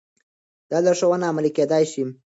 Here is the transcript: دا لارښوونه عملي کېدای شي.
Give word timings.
دا 0.69 0.77
لارښوونه 0.85 1.25
عملي 1.31 1.51
کېدای 1.57 1.83
شي. 1.91 2.03